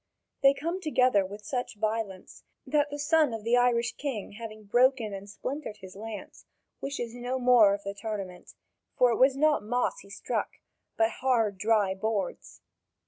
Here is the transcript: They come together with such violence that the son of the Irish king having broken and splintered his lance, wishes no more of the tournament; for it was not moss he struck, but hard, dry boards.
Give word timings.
They 0.41 0.55
come 0.55 0.81
together 0.81 1.23
with 1.23 1.45
such 1.45 1.75
violence 1.75 2.43
that 2.65 2.89
the 2.89 2.97
son 2.97 3.35
of 3.35 3.43
the 3.43 3.55
Irish 3.55 3.91
king 3.97 4.31
having 4.31 4.63
broken 4.63 5.13
and 5.13 5.29
splintered 5.29 5.77
his 5.77 5.95
lance, 5.95 6.47
wishes 6.81 7.13
no 7.13 7.37
more 7.37 7.75
of 7.75 7.83
the 7.83 7.93
tournament; 7.93 8.55
for 8.97 9.11
it 9.11 9.17
was 9.19 9.37
not 9.37 9.61
moss 9.61 9.99
he 9.99 10.09
struck, 10.09 10.53
but 10.97 11.11
hard, 11.21 11.59
dry 11.59 11.93
boards. 11.93 12.61